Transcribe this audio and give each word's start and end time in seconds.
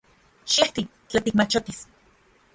Xiajti— 0.53 0.83
tla 1.09 1.19
tikmachotis. 1.27 1.79